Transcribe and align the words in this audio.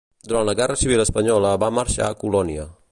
Durant 0.29 0.47
la 0.49 0.55
guerra 0.59 0.77
civil 0.83 1.03
espanyola 1.03 1.53
va 1.67 1.71
marxar 1.81 2.09
a 2.11 2.21
Colònia. 2.25 2.71